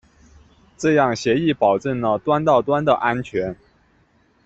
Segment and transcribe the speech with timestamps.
[0.79, 3.55] 这样协议保证了端到端的安全。